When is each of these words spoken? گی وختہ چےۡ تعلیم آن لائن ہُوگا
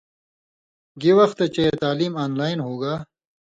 گی 1.01 1.11
وختہ 1.17 1.45
چےۡ 1.53 1.71
تعلیم 1.81 2.13
آن 2.23 2.31
لائن 2.39 2.59
ہُوگا 2.65 2.93